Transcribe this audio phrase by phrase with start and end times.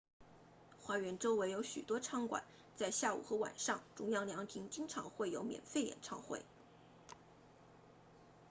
[0.81, 2.43] 花园周围有许多餐馆
[2.75, 6.41] 在下午和晚上中央凉亭经常会有免费演唱会